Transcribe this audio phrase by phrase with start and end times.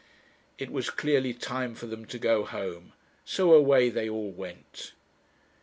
[0.57, 4.93] It was clearly time for them to go home, so away they all went.